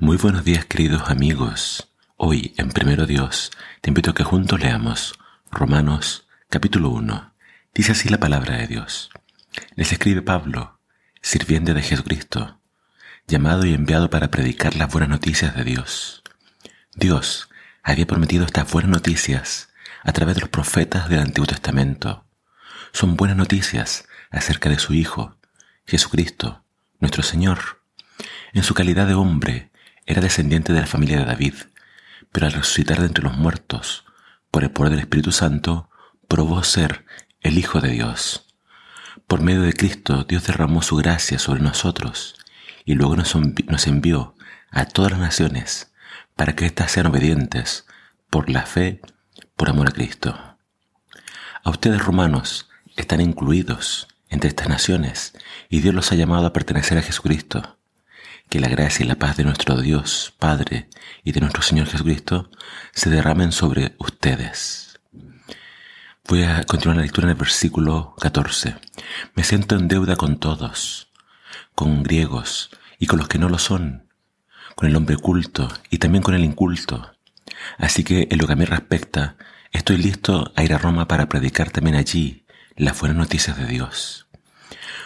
[0.00, 1.92] Muy buenos días queridos amigos.
[2.16, 3.50] Hoy en Primero Dios
[3.80, 5.18] te invito a que juntos leamos
[5.50, 7.34] Romanos capítulo 1.
[7.74, 9.10] Dice así la palabra de Dios.
[9.74, 10.78] Les escribe Pablo,
[11.20, 12.60] sirviente de Jesucristo,
[13.26, 16.22] llamado y enviado para predicar las buenas noticias de Dios.
[16.94, 17.48] Dios
[17.82, 19.70] había prometido estas buenas noticias
[20.04, 22.24] a través de los profetas del Antiguo Testamento.
[22.92, 25.36] Son buenas noticias acerca de su Hijo,
[25.86, 26.62] Jesucristo,
[27.00, 27.82] nuestro Señor.
[28.52, 29.67] En su calidad de hombre,
[30.08, 31.52] era descendiente de la familia de David,
[32.32, 34.06] pero al resucitar de entre los muertos,
[34.50, 35.90] por el poder del Espíritu Santo,
[36.28, 37.04] probó ser
[37.42, 38.46] el Hijo de Dios.
[39.26, 42.36] Por medio de Cristo, Dios derramó su gracia sobre nosotros
[42.86, 44.34] y luego nos envió
[44.70, 45.92] a todas las naciones
[46.36, 47.86] para que éstas sean obedientes
[48.30, 49.02] por la fe,
[49.56, 50.56] por amor a Cristo.
[51.62, 55.34] A ustedes romanos están incluidos entre estas naciones
[55.68, 57.77] y Dios los ha llamado a pertenecer a Jesucristo
[58.48, 60.88] que la gracia y la paz de nuestro Dios, Padre
[61.22, 62.50] y de nuestro Señor Jesucristo
[62.92, 65.00] se derramen sobre ustedes.
[66.26, 68.76] Voy a continuar la lectura en el versículo 14.
[69.34, 71.10] Me siento en deuda con todos,
[71.74, 74.08] con griegos y con los que no lo son,
[74.74, 77.12] con el hombre culto y también con el inculto.
[77.76, 79.36] Así que en lo que a mí respecta,
[79.72, 84.26] estoy listo a ir a Roma para predicar también allí las buenas noticias de Dios.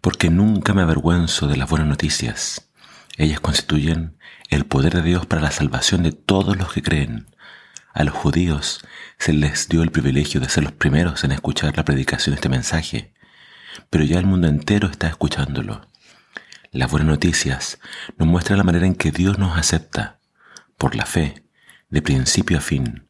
[0.00, 2.68] Porque nunca me avergüenzo de las buenas noticias
[3.16, 4.18] ellas constituyen
[4.50, 7.28] el poder de Dios para la salvación de todos los que creen.
[7.92, 8.84] A los judíos
[9.18, 12.48] se les dio el privilegio de ser los primeros en escuchar la predicación de este
[12.48, 13.14] mensaje,
[13.88, 15.88] pero ya el mundo entero está escuchándolo.
[16.72, 17.78] Las buenas noticias
[18.18, 20.18] nos muestran la manera en que Dios nos acepta,
[20.76, 21.44] por la fe,
[21.90, 23.06] de principio a fin,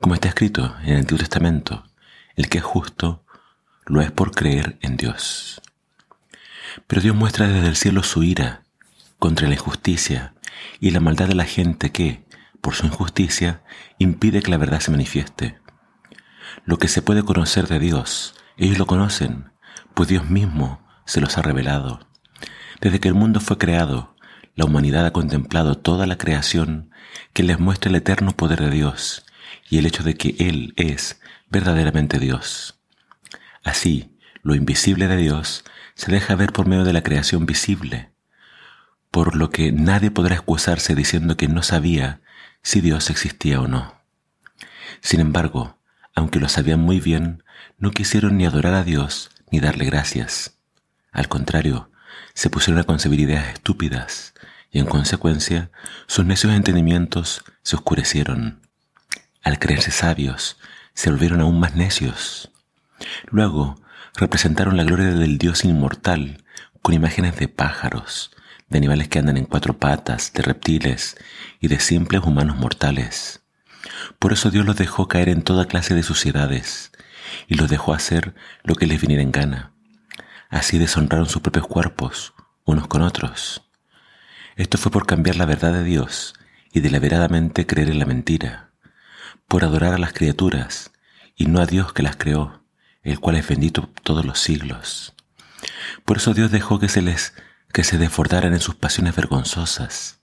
[0.00, 1.84] como está escrito en el Antiguo Testamento,
[2.34, 3.24] el que es justo
[3.86, 5.62] lo es por creer en Dios.
[6.88, 8.63] Pero Dios muestra desde el cielo su ira
[9.24, 10.34] contra la injusticia
[10.80, 12.26] y la maldad de la gente que,
[12.60, 13.62] por su injusticia,
[13.96, 15.58] impide que la verdad se manifieste.
[16.66, 19.50] Lo que se puede conocer de Dios, ellos lo conocen,
[19.94, 22.06] pues Dios mismo se los ha revelado.
[22.82, 24.14] Desde que el mundo fue creado,
[24.56, 26.90] la humanidad ha contemplado toda la creación
[27.32, 29.24] que les muestra el eterno poder de Dios
[29.70, 31.18] y el hecho de que Él es
[31.48, 32.78] verdaderamente Dios.
[33.62, 35.64] Así, lo invisible de Dios
[35.94, 38.13] se deja ver por medio de la creación visible,
[39.14, 42.20] por lo que nadie podrá excusarse diciendo que no sabía
[42.62, 43.94] si Dios existía o no.
[45.02, 45.78] Sin embargo,
[46.16, 47.44] aunque lo sabían muy bien,
[47.78, 50.56] no quisieron ni adorar a Dios ni darle gracias.
[51.12, 51.92] Al contrario,
[52.34, 54.34] se pusieron a concebir ideas estúpidas
[54.72, 55.70] y en consecuencia
[56.08, 58.62] sus necios entendimientos se oscurecieron.
[59.44, 60.56] Al creerse sabios,
[60.92, 62.50] se volvieron aún más necios.
[63.30, 63.76] Luego
[64.16, 66.42] representaron la gloria del Dios inmortal
[66.82, 68.32] con imágenes de pájaros,
[68.74, 71.16] de animales que andan en cuatro patas, de reptiles
[71.60, 73.40] y de simples humanos mortales.
[74.18, 76.90] Por eso Dios los dejó caer en toda clase de suciedades
[77.46, 78.34] y los dejó hacer
[78.64, 79.72] lo que les viniera en gana.
[80.50, 82.34] Así deshonraron sus propios cuerpos,
[82.64, 83.62] unos con otros.
[84.56, 86.34] Esto fue por cambiar la verdad de Dios
[86.72, 88.72] y deliberadamente creer en la mentira,
[89.46, 90.90] por adorar a las criaturas
[91.36, 92.64] y no a Dios que las creó,
[93.04, 95.14] el cual es bendito todos los siglos.
[96.04, 97.34] Por eso Dios dejó que se les
[97.74, 100.20] que se desbordaran en sus pasiones vergonzosas.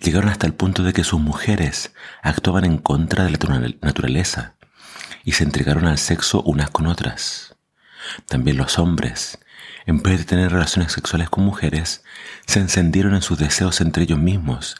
[0.00, 3.38] Llegaron hasta el punto de que sus mujeres actuaban en contra de la
[3.82, 4.54] naturaleza
[5.22, 7.54] y se entregaron al sexo unas con otras.
[8.26, 9.38] También los hombres,
[9.84, 12.04] en vez de tener relaciones sexuales con mujeres,
[12.46, 14.76] se encendieron en sus deseos entre ellos mismos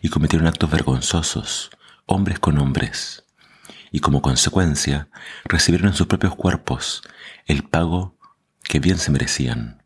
[0.00, 1.70] y cometieron actos vergonzosos,
[2.06, 3.24] hombres con hombres.
[3.92, 5.10] Y como consecuencia,
[5.44, 7.02] recibieron en sus propios cuerpos
[7.44, 8.16] el pago
[8.62, 9.79] que bien se merecían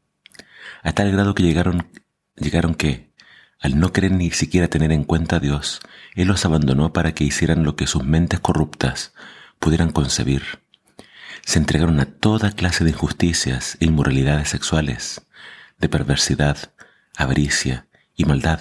[0.84, 1.88] a tal grado que llegaron,
[2.36, 3.10] llegaron que,
[3.58, 5.80] al no querer ni siquiera tener en cuenta a Dios,
[6.14, 9.14] Él los abandonó para que hicieran lo que sus mentes corruptas
[9.58, 10.42] pudieran concebir.
[11.42, 15.22] Se entregaron a toda clase de injusticias e inmoralidades sexuales,
[15.78, 16.72] de perversidad,
[17.16, 18.60] avaricia y maldad.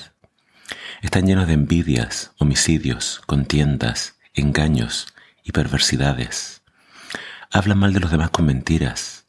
[1.01, 6.61] Están llenos de envidias, homicidios, contiendas, engaños y perversidades.
[7.51, 9.27] Hablan mal de los demás con mentiras.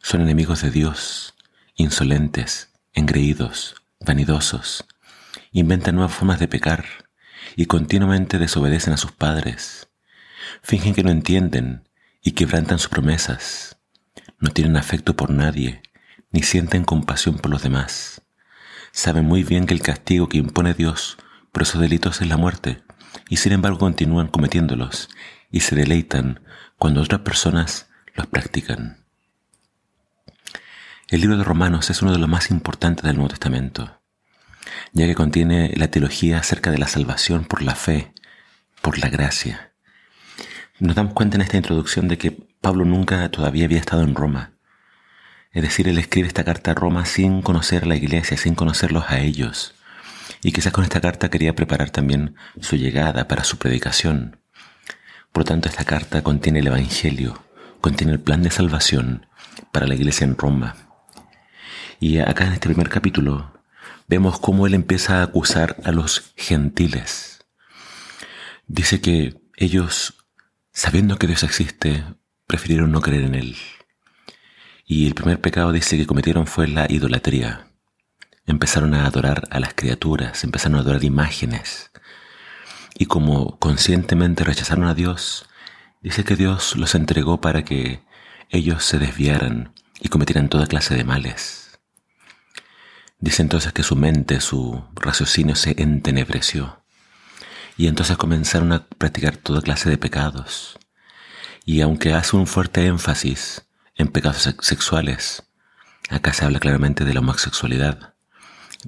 [0.00, 1.35] Son enemigos de Dios
[1.76, 4.86] insolentes, engreídos, vanidosos,
[5.52, 6.86] inventan nuevas formas de pecar
[7.54, 9.88] y continuamente desobedecen a sus padres.
[10.62, 11.88] Fingen que no entienden
[12.22, 13.76] y quebrantan sus promesas.
[14.38, 15.82] No tienen afecto por nadie,
[16.30, 18.22] ni sienten compasión por los demás.
[18.92, 21.18] Saben muy bien que el castigo que impone Dios
[21.52, 22.82] por esos delitos es la muerte,
[23.28, 25.08] y sin embargo continúan cometiéndolos
[25.50, 26.40] y se deleitan
[26.78, 29.05] cuando otras personas los practican.
[31.08, 34.00] El libro de Romanos es uno de los más importantes del Nuevo Testamento.
[34.92, 38.12] ya que contiene la teología acerca de la salvación por la fe,
[38.82, 39.72] por la gracia.
[40.80, 44.54] Nos damos cuenta en esta introducción de que Pablo nunca todavía había estado en Roma.
[45.52, 49.04] Es decir, él escribe esta carta a Roma sin conocer a la iglesia, sin conocerlos
[49.06, 49.74] a ellos.
[50.42, 54.40] Y quizás con esta carta quería preparar también su llegada para su predicación.
[55.30, 57.44] Por lo tanto, esta carta contiene el Evangelio,
[57.80, 59.26] contiene el plan de salvación
[59.70, 60.85] para la iglesia en Roma.
[62.00, 63.52] Y acá en este primer capítulo
[64.08, 67.44] vemos cómo él empieza a acusar a los gentiles.
[68.66, 70.26] Dice que ellos,
[70.72, 72.04] sabiendo que Dios existe,
[72.46, 73.56] prefirieron no creer en Él.
[74.84, 77.68] Y el primer pecado dice que cometieron fue la idolatría.
[78.46, 81.90] Empezaron a adorar a las criaturas, empezaron a adorar imágenes.
[82.96, 85.46] Y como conscientemente rechazaron a Dios,
[86.02, 88.02] dice que Dios los entregó para que
[88.50, 91.65] ellos se desviaran y cometieran toda clase de males.
[93.18, 96.82] Dice entonces que su mente, su raciocinio se entenebreció.
[97.76, 100.78] Y entonces comenzaron a practicar toda clase de pecados.
[101.64, 103.66] Y aunque hace un fuerte énfasis
[103.96, 105.44] en pecados sexuales,
[106.10, 108.14] acá se habla claramente de la homosexualidad.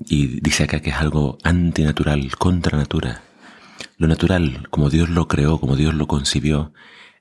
[0.07, 3.23] Y dice acá que es algo antinatural, contra natura.
[3.97, 6.73] Lo natural, como Dios lo creó, como Dios lo concibió,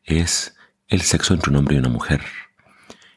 [0.03, 0.55] es
[0.87, 2.21] el sexo entre un hombre y una mujer.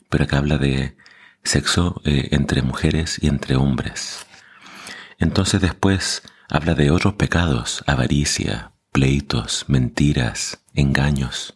[0.09, 0.97] Pero acá habla de
[1.43, 4.27] sexo eh, entre mujeres y entre hombres.
[5.19, 11.55] Entonces después habla de otros pecados, avaricia, pleitos, mentiras, engaños.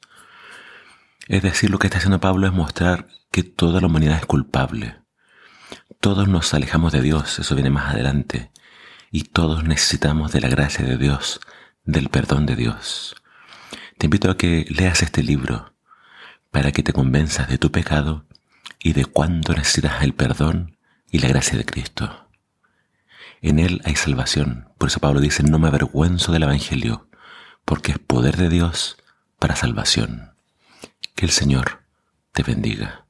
[1.26, 4.98] Es decir, lo que está haciendo Pablo es mostrar que toda la humanidad es culpable.
[6.00, 8.50] Todos nos alejamos de Dios, eso viene más adelante,
[9.10, 11.40] y todos necesitamos de la gracia de Dios,
[11.84, 13.16] del perdón de Dios.
[13.98, 15.74] Te invito a que leas este libro
[16.50, 18.26] para que te convenzas de tu pecado
[18.84, 20.76] y de cuánto necesitas el perdón
[21.10, 22.28] y la gracia de Cristo.
[23.40, 24.68] En Él hay salvación.
[24.76, 27.08] Por eso Pablo dice, no me avergüenzo del Evangelio,
[27.64, 28.98] porque es poder de Dios
[29.38, 30.34] para salvación.
[31.16, 31.82] Que el Señor
[32.32, 33.03] te bendiga.